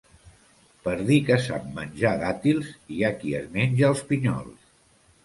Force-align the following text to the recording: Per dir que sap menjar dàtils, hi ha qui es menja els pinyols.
Per 0.85 0.93
dir 1.09 1.17
que 1.27 1.35
sap 1.47 1.67
menjar 1.75 2.13
dàtils, 2.23 2.71
hi 2.95 2.97
ha 3.09 3.13
qui 3.21 3.35
es 3.41 3.47
menja 3.59 3.87
els 3.95 4.03
pinyols. 4.13 4.65